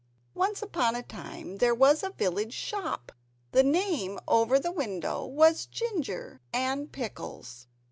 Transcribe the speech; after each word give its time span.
]Once 0.33 0.63
upon 0.63 0.95
a 0.95 1.03
time 1.03 1.57
there 1.57 1.75
was 1.75 2.01
a 2.01 2.09
village 2.09 2.53
shop. 2.55 3.11
The 3.51 3.61
name 3.61 4.17
over 4.27 4.57
the 4.57 4.71
window 4.71 5.23
was 5.27 5.67
"Ginger 5.67 6.41
and 6.51 6.91
Pickles." 6.91 7.67